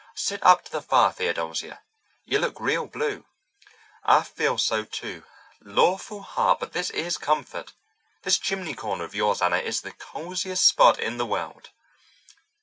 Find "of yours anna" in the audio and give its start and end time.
9.03-9.57